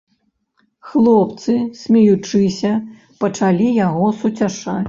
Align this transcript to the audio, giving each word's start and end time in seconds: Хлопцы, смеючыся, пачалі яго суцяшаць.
Хлопцы, 0.93 1.53
смеючыся, 1.81 2.73
пачалі 3.23 3.67
яго 3.87 4.07
суцяшаць. 4.25 4.77